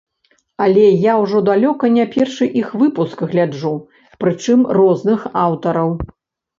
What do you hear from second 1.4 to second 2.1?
далёка не